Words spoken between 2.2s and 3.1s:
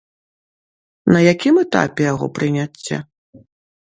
прыняцце?